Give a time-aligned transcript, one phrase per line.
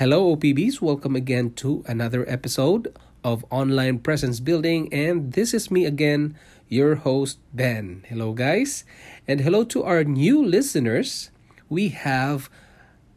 [0.00, 0.80] Hello, OPBs.
[0.80, 2.88] Welcome again to another episode
[3.22, 4.88] of Online Presence Building.
[4.94, 6.38] And this is me again,
[6.70, 8.06] your host, Ben.
[8.08, 8.84] Hello, guys.
[9.28, 11.30] And hello to our new listeners.
[11.68, 12.48] We have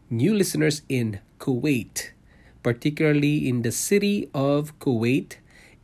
[0.09, 2.12] new listeners in Kuwait,
[2.64, 5.38] particularly in the city of Kuwait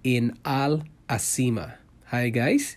[0.03, 1.77] in Al Asima.
[2.07, 2.75] Hi, guys.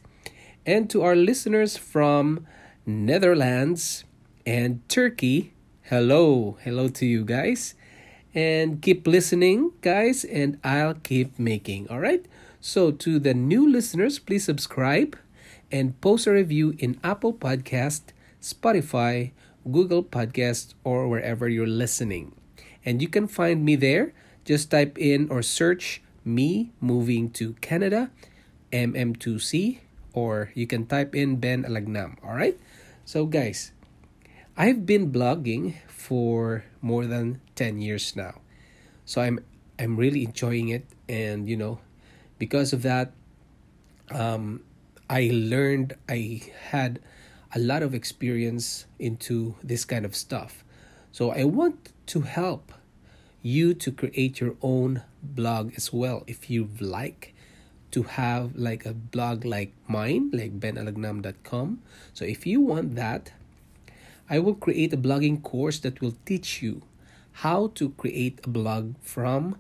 [0.64, 2.46] And to our listeners from
[2.86, 4.04] Netherlands
[4.46, 5.54] and Turkey,
[5.90, 6.56] hello.
[6.62, 7.74] Hello to you guys
[8.34, 11.88] and keep listening, guys, and I'll keep making.
[11.88, 12.24] All right.
[12.60, 15.18] So, to the new listeners, please subscribe
[15.70, 19.32] and post a review in Apple Podcast, Spotify,
[19.70, 22.32] Google Podcast, or wherever you're listening.
[22.84, 24.14] And you can find me there.
[24.44, 28.10] Just type in or search me moving to Canada,
[28.72, 29.78] MM2C,
[30.12, 32.16] or you can type in Ben Alagnam.
[32.24, 32.58] All right.
[33.04, 33.72] So, guys,
[34.56, 38.34] I've been blogging for more than 10 years now.
[39.04, 39.38] So I'm
[39.78, 41.78] I'm really enjoying it and you know
[42.42, 43.12] because of that
[44.10, 44.66] um
[45.08, 46.42] I learned I
[46.74, 46.98] had
[47.54, 50.64] a lot of experience into this kind of stuff.
[51.12, 52.72] So I want to help
[53.42, 57.32] you to create your own blog as well if you like
[57.92, 61.78] to have like a blog like mine like benalagnam.com
[62.14, 63.32] so if you want that
[64.30, 66.82] I will create a blogging course that will teach you
[67.32, 69.56] how to create a blog from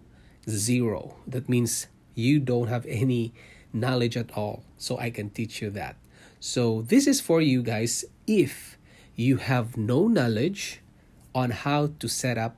[0.48, 1.16] zero.
[1.26, 3.32] That means you don't have any
[3.72, 4.64] knowledge at all.
[4.76, 5.96] So I can teach you that.
[6.40, 8.76] So this is for you guys if
[9.14, 10.80] you have no knowledge
[11.34, 12.56] on how to set up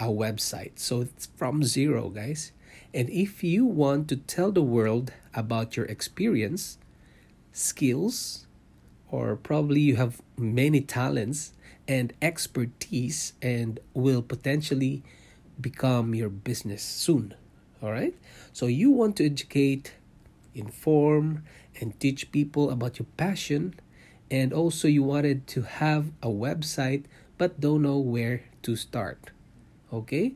[0.00, 0.78] a website.
[0.78, 2.52] So it's from zero, guys.
[2.94, 6.78] And if you want to tell the world about your experience,
[7.52, 8.46] skills,
[9.10, 11.52] or probably you have many talents
[11.88, 15.02] and expertise and will potentially
[15.60, 17.34] become your business soon.
[17.82, 18.14] All right?
[18.52, 19.94] So you want to educate,
[20.54, 21.44] inform,
[21.80, 23.74] and teach people about your passion.
[24.30, 27.04] And also, you wanted to have a website
[27.38, 29.30] but don't know where to start.
[29.92, 30.34] Okay?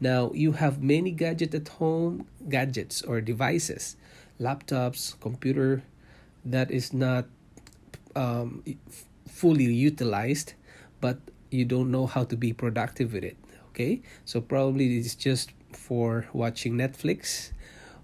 [0.00, 3.96] Now, you have many gadgets at home, gadgets or devices,
[4.40, 5.82] laptops, computer
[6.44, 7.26] that is not
[8.16, 8.64] um,
[9.28, 10.54] fully utilized,
[11.00, 11.18] but
[11.50, 13.36] you don't know how to be productive with it.
[13.70, 17.52] Okay, so probably it's just for watching Netflix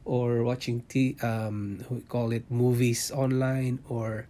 [0.04, 4.26] or watching t um we call it movies online or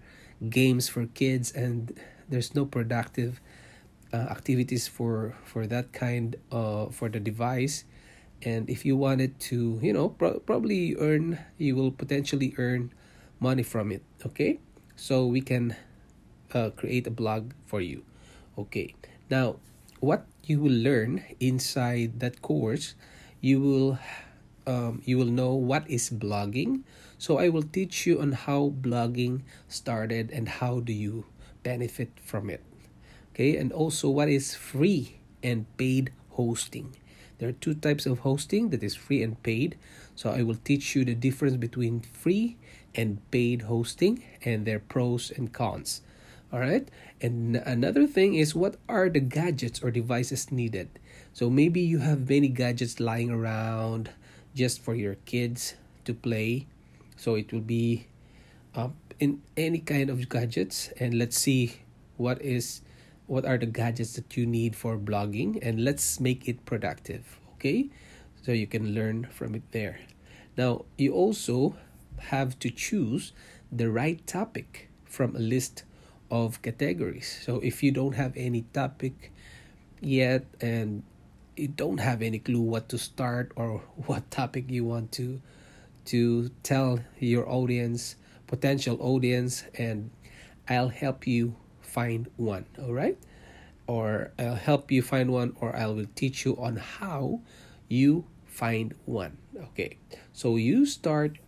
[0.50, 1.92] games for kids, and
[2.28, 3.40] there's no productive
[4.12, 7.84] uh, activities for for that kind uh for the device.
[8.42, 12.92] And if you wanted to you know pro- probably earn you will potentially earn
[13.40, 14.60] money from it okay?
[14.96, 15.76] So we can
[16.52, 18.04] uh, create a blog for you
[18.58, 18.94] okay.
[19.30, 19.56] Now
[20.00, 22.94] what you will learn inside that course
[23.40, 23.98] you will
[24.66, 26.82] um, you will know what is blogging.
[27.18, 31.24] So i will teach you on how blogging started and how do you
[31.62, 32.62] benefit from it.
[33.32, 33.56] Okay?
[33.56, 36.96] And also what is free and paid hosting?
[37.38, 39.76] There are two types of hosting that is free and paid.
[40.14, 42.56] So i will teach you the difference between free
[42.94, 46.02] and paid hosting and their pros and cons.
[46.52, 46.88] All right.
[47.20, 50.88] And another thing is what are the gadgets or devices needed?
[51.32, 54.10] So maybe you have many gadgets lying around
[54.54, 55.74] just for your kids
[56.04, 56.66] to play.
[57.16, 58.06] So it will be
[58.74, 60.90] uh, in any kind of gadgets.
[61.00, 61.80] And let's see
[62.16, 62.82] what is
[63.26, 67.40] what are the gadgets that you need for blogging and let's make it productive.
[67.54, 67.90] Okay.
[68.42, 69.98] So you can learn from it there.
[70.56, 71.74] Now you also
[72.30, 73.32] have to choose
[73.72, 75.82] the right topic from a list
[76.30, 77.40] of categories.
[77.44, 79.32] So if you don't have any topic
[80.00, 81.02] yet and
[81.56, 85.40] you don't have any clue what to start or what topic you want to
[86.06, 90.10] to tell your audience, potential audience and
[90.68, 93.18] I'll help you find one, all right?
[93.86, 97.40] Or I'll help you find one or I will teach you on how
[97.88, 99.38] you find one.
[99.56, 99.96] Okay.
[100.32, 101.38] So you start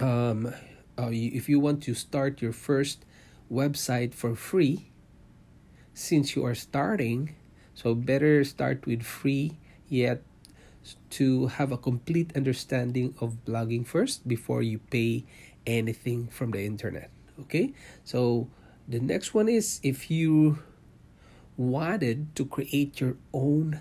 [0.00, 0.54] um,
[0.98, 3.04] uh, if you want to start your first
[3.50, 4.90] website for free,
[5.94, 7.34] since you are starting,
[7.74, 9.58] so better start with free
[9.88, 10.22] yet
[11.10, 15.24] to have a complete understanding of blogging first before you pay
[15.66, 17.10] anything from the internet.
[17.40, 17.72] Okay,
[18.04, 18.48] so
[18.88, 20.58] the next one is if you
[21.56, 23.80] wanted to create your own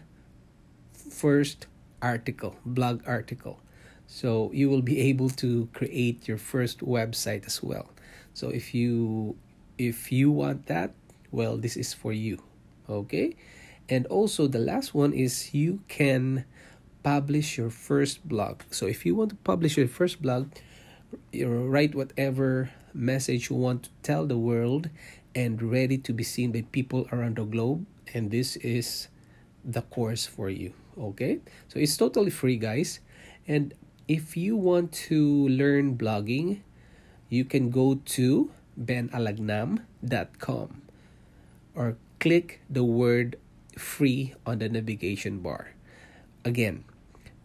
[0.94, 1.68] first
[2.02, 3.60] article, blog article.
[4.08, 7.90] So you will be able to create your first website as well.
[8.34, 9.36] So if you
[9.78, 10.92] if you want that,
[11.32, 12.42] well this is for you.
[12.90, 13.36] Okay?
[13.90, 16.46] And also the last one is you can
[17.04, 18.62] publish your first blog.
[18.72, 20.52] So if you want to publish your first blog,
[21.32, 24.90] you write whatever message you want to tell the world
[25.36, 29.08] and ready to be seen by people around the globe and this is
[29.64, 33.00] the course for you okay so it's totally free guys
[33.48, 33.74] and
[34.08, 36.60] if you want to learn blogging
[37.30, 40.82] you can go to benalagnam.com
[41.76, 43.38] or click the word
[43.78, 45.74] free on the navigation bar.
[46.46, 46.84] Again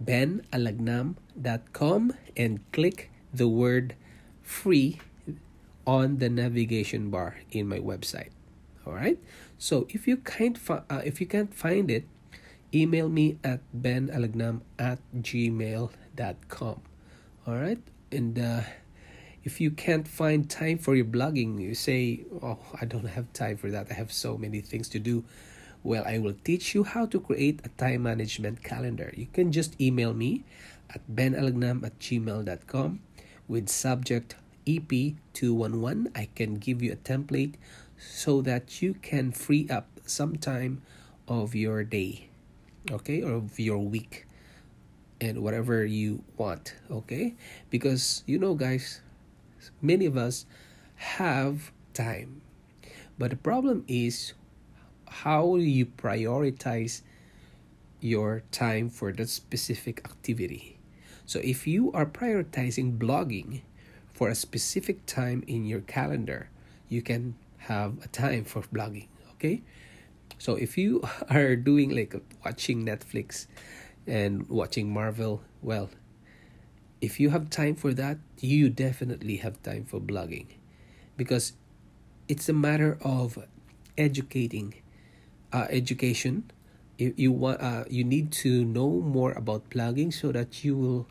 [0.02, 3.94] benalagnam.com and click the word
[4.42, 5.00] free
[5.86, 8.30] on the navigation bar in my website.
[8.86, 9.18] All right?
[9.58, 12.06] So if you can't fi- uh, if you can't find it
[12.74, 16.80] email me at benalagnam at gmail.com
[17.46, 17.78] all right?
[18.10, 18.62] And uh,
[19.44, 23.56] if you can't find time for your blogging you say oh i don't have time
[23.56, 23.88] for that.
[23.90, 25.24] I have so many things to do.
[25.82, 29.12] Well i will teach you how to create a time management calendar.
[29.16, 30.44] You can just email me
[30.90, 33.00] at benalagnam at gmail.com
[33.48, 34.36] with subject
[34.66, 37.54] ep211 i can give you a template
[37.98, 40.80] so that you can free up some time
[41.26, 42.28] of your day
[42.92, 44.26] okay or of your week
[45.22, 47.34] and whatever you want okay?
[47.70, 49.00] Because you know guys
[49.80, 50.46] many of us
[50.96, 52.42] have time.
[53.18, 54.34] But the problem is
[55.08, 57.02] how you prioritize
[58.00, 60.78] your time for that specific activity?
[61.26, 63.62] So if you are prioritizing blogging
[64.12, 66.48] for a specific time in your calendar
[66.88, 69.08] you can have a time for blogging
[69.42, 69.62] okay?
[70.38, 72.14] So if you are doing like
[72.44, 73.46] watching Netflix
[74.06, 75.90] and watching Marvel, well,
[77.02, 80.46] if you have time for that, you definitely have time for blogging.
[81.18, 81.52] Because
[82.28, 83.36] it's a matter of
[83.98, 84.74] educating
[85.52, 86.50] uh, education.
[86.96, 91.06] You, you want uh, you need to know more about blogging so that you will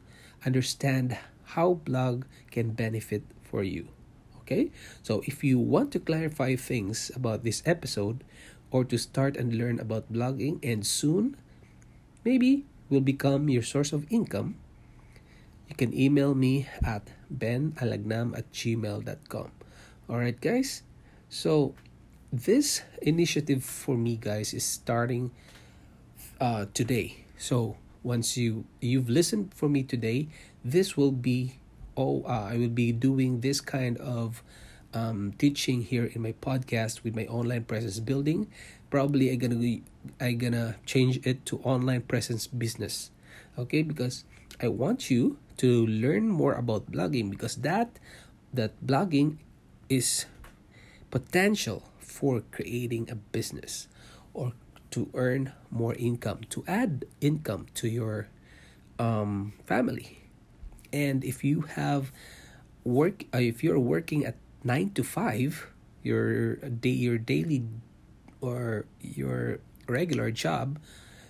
[0.45, 1.17] understand
[1.59, 3.89] how blog can benefit for you
[4.51, 4.71] okay?
[5.01, 8.23] So if you want to clarify things about this episode
[8.69, 11.37] or to start and learn about blogging and soon
[12.27, 14.59] maybe will become your source of income,
[15.71, 19.51] you can email me at benalagnam at gmail.com.
[20.11, 20.83] Alright, guys?
[21.31, 21.73] So,
[22.27, 25.31] this initiative for me, guys, is starting
[26.43, 27.23] uh, today.
[27.39, 30.27] So, once you you've listened for me today,
[30.59, 31.63] this will be
[31.95, 34.43] oh uh, I will be doing this kind of
[34.91, 38.51] um, teaching here in my podcast with my online presence building
[38.91, 39.79] probably i gonna
[40.19, 43.09] i gonna change it to online presence business
[43.57, 44.25] okay because
[44.59, 48.01] i want you to learn more about blogging because that
[48.53, 49.37] that blogging
[49.89, 50.25] is
[51.13, 53.87] potential for creating a business
[54.33, 54.53] or
[54.89, 58.27] to earn more income to add income to your
[58.99, 60.21] um, family
[60.91, 62.11] and if you have
[62.83, 65.67] work uh, if you're working at nine to five,
[66.03, 67.63] your day your daily
[68.41, 70.79] or your regular job,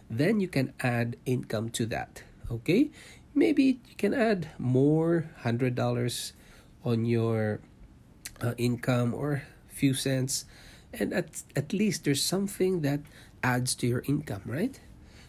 [0.09, 2.23] then you can add income to that.
[2.49, 2.91] Okay,
[3.33, 6.33] maybe you can add more hundred dollars
[6.83, 7.59] on your
[8.41, 10.45] uh, income or few cents,
[10.93, 12.99] and at at least there's something that
[13.43, 14.79] adds to your income, right?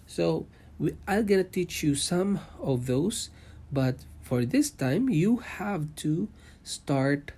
[0.07, 0.47] So
[0.79, 3.31] we, I'm gonna teach you some of those,
[3.71, 6.29] but for this time you have to
[6.63, 7.33] start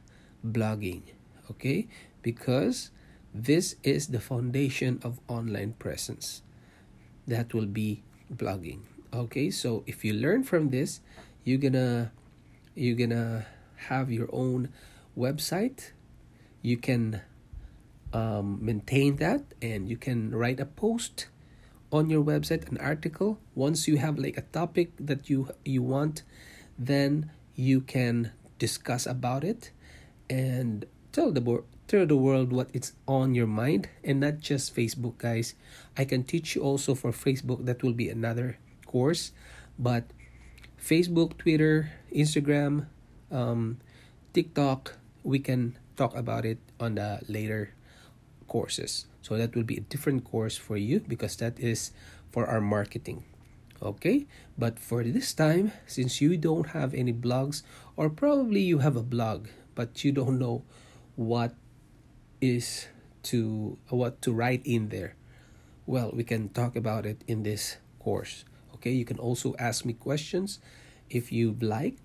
[0.47, 1.02] blogging
[1.50, 1.87] okay?
[2.23, 2.90] Because
[3.35, 6.42] this is the foundation of online presence
[7.26, 8.02] that will be
[8.33, 8.80] blogging
[9.14, 11.00] okay so if you learn from this
[11.44, 12.11] you're gonna
[12.75, 13.47] you're gonna
[13.88, 14.68] have your own
[15.16, 15.92] website.
[16.62, 17.21] You can
[18.12, 21.28] um, maintain that and you can write a post
[21.92, 23.38] on your website an article.
[23.54, 26.23] Once you have like a topic that you you want
[26.76, 29.71] then you can discuss about it
[30.28, 34.75] and tell the board tell the world what is on your mind and not just
[34.75, 35.54] Facebook guys.
[35.97, 38.59] I can teach you also for Facebook that will be another
[38.94, 39.34] course
[39.74, 40.06] but
[40.78, 42.86] Facebook Twitter Instagram
[43.34, 43.82] um,
[44.30, 44.94] TikTok
[45.26, 47.74] we can talk about it on the later
[48.46, 51.90] courses so that will be a different course for you because that is
[52.30, 53.26] for our marketing
[53.84, 54.24] Okay,
[54.56, 57.60] but for this time, since you don't have any blogs,
[57.96, 60.64] or probably you have a blog, but you don't know
[61.16, 61.52] what
[62.40, 62.86] is
[63.24, 65.16] to what to write in there,
[65.84, 68.48] well, we can talk about it in this course.
[68.85, 70.61] Okay, you can also ask me questions
[71.09, 71.97] if you'd like,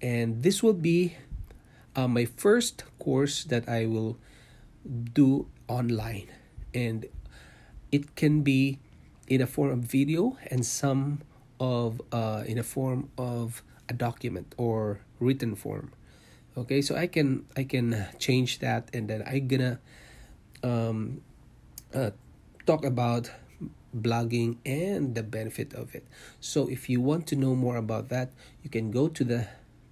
[0.00, 1.12] and this will be
[1.94, 4.16] uh, my first course that I will
[5.12, 6.32] do online,
[6.72, 7.04] and
[7.92, 8.80] it can be
[9.28, 11.20] in a form of video and some
[11.60, 15.92] of uh, in a form of a document or written form
[16.56, 16.82] okay?
[16.82, 19.80] So i can i can change that and then i'm gonna
[20.62, 21.22] um,
[21.94, 22.10] uh,
[22.66, 23.30] talk about
[23.94, 26.06] blogging and the benefit of it.
[26.40, 28.32] So if you want to know more about that
[28.62, 29.48] you can go to the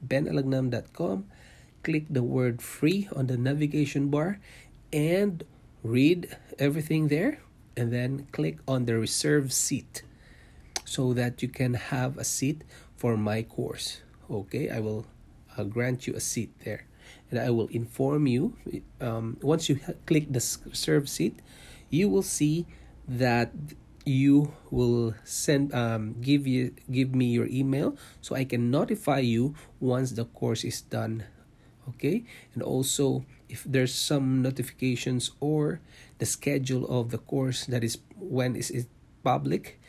[0.07, 1.27] benalagnam.com
[1.83, 4.39] click the word free on the navigation bar
[4.93, 5.45] and
[5.83, 7.41] read everything there
[7.77, 10.03] and then click on the reserve seat
[10.85, 12.63] so that you can have a seat
[12.97, 14.03] for my course.
[14.31, 15.07] Okay i will
[15.57, 16.87] uh, grant you a seat there
[17.31, 18.55] and i will inform you
[19.01, 21.41] um, once you click the reserve seat
[21.89, 22.67] you will see
[23.09, 23.51] that
[24.05, 29.55] you will send um, give you give me your email so i can notify you
[29.79, 31.25] once the course is done
[31.91, 32.25] okay?
[32.55, 35.81] And also if there's some notifications or
[36.19, 38.87] the schedule of the course that is when is it
[39.25, 39.81] public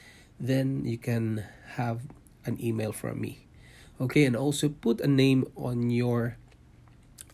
[0.42, 1.46] then you can
[1.78, 2.02] have
[2.46, 3.46] an email from me
[4.00, 4.26] okay?
[4.26, 6.38] And also put a name on your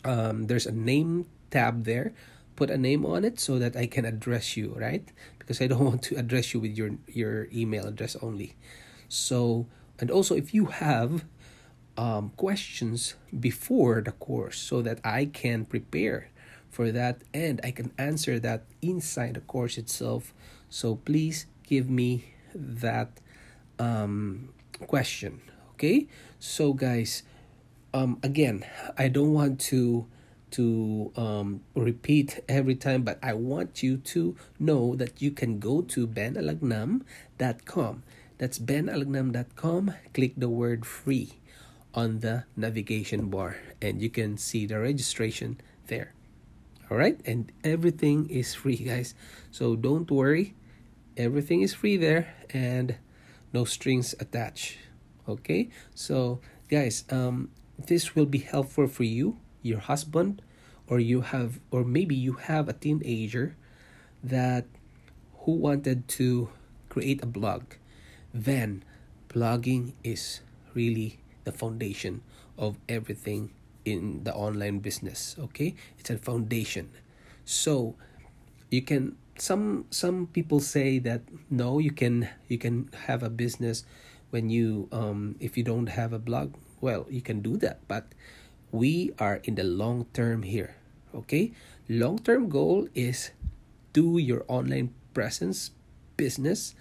[0.04, 2.12] um, there's a name tab there
[2.58, 5.84] put a name on it so that i can address you right because i don't
[5.90, 8.56] want to address you with your your email address only
[9.08, 9.66] so
[10.00, 11.24] and also if you have
[11.98, 16.30] um, questions before the course so that I can prepare
[16.70, 20.32] for that and I can answer that inside the course itself.
[20.70, 23.20] So please give me that
[23.80, 24.50] um,
[24.86, 25.42] question.
[25.74, 26.06] Okay,
[26.38, 27.24] so guys,
[27.92, 28.64] um, again,
[28.96, 30.06] I don't want to
[30.52, 35.82] to um, repeat every time, but I want you to know that you can go
[35.82, 38.02] to benalagnam.com.
[38.38, 39.94] That's benalagnam.com.
[40.14, 41.38] Click the word free
[41.94, 46.12] on the navigation bar and you can see the registration there.
[46.90, 47.20] All right?
[47.26, 49.14] And everything is free guys.
[49.50, 50.54] So don't worry.
[51.16, 52.96] Everything is free there and
[53.52, 54.78] no strings attached.
[55.28, 55.70] Okay?
[55.94, 56.40] So
[56.70, 57.50] guys um
[57.86, 60.42] this will be helpful for you your husband
[60.86, 63.56] or you have or maybe you have a teenager
[64.22, 64.64] that
[65.44, 66.48] who wanted to
[66.88, 67.62] create a blog
[68.32, 68.82] then
[69.28, 70.40] blogging is
[70.74, 72.20] really the foundation
[72.56, 73.50] of everything
[73.84, 75.74] in the online business okay?
[75.98, 76.90] It's a foundation.
[77.44, 77.94] So
[78.70, 83.84] you can some some people say that no you can you can have a business
[84.30, 88.12] when you um if you don't have a blog well you can do that but
[88.70, 90.76] we are in the long term here
[91.14, 91.52] okay?
[91.88, 93.30] Long term goal is
[93.92, 95.70] do your online presence
[96.16, 96.74] business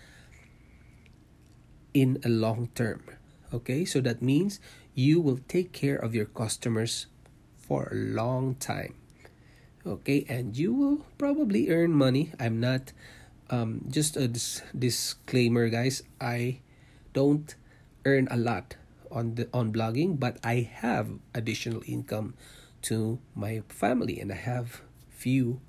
[1.94, 3.04] in a long term
[3.54, 3.86] okay?
[3.86, 4.60] So that means
[4.94, 7.08] you will take care of your customers
[7.56, 8.96] for a long time
[9.86, 10.26] okay?
[10.28, 12.32] And you will probably earn money.
[12.40, 12.92] I'm not
[13.50, 16.04] um, just a dis- disclaimer guys.
[16.20, 16.60] I
[17.14, 17.56] don't
[18.06, 18.76] earn a lot
[19.12, 22.34] on the on blogging but i have additional income
[22.82, 25.60] to my family and i have few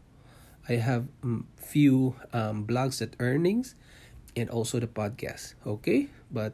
[0.68, 3.74] i have um, few um, blogs that earnings
[4.36, 6.52] and also the podcast okay but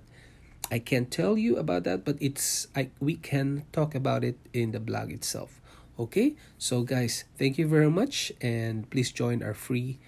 [0.71, 4.73] I can't tell you about that, but it's I we can talk about it in
[4.73, 5.61] the blog itself.
[5.99, 6.35] Okay?
[6.57, 9.99] So guys, thank you very much and please join our free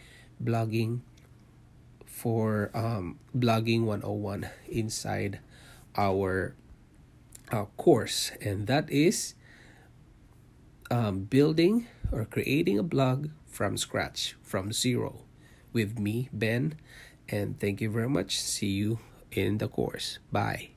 [0.42, 1.04] blogging
[2.04, 5.40] for um blogging 101 inside
[5.96, 6.56] our
[7.52, 9.34] uh, course and that is
[10.90, 15.22] um, building or creating a blog from scratch from zero
[15.72, 16.74] with me ben
[17.28, 18.98] and thank you very much see you
[19.36, 20.18] in the course.
[20.32, 20.70] Bye.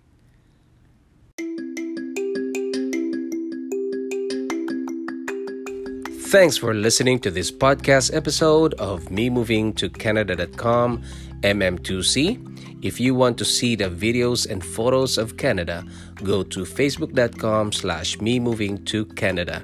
[6.30, 11.02] Thanks for listening to this podcast episode of Me Moving to Canada.com
[11.42, 12.49] MM2C.
[12.82, 15.86] If you want to see the videos and photos of Canada,
[16.24, 19.64] go to facebook.com slash me moving to Canada.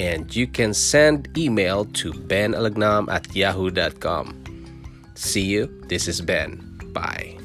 [0.00, 4.34] And you can send email to benalagnam at yahoo.com.
[5.14, 5.66] See you.
[5.88, 6.64] This is Ben.
[6.92, 7.39] Bye.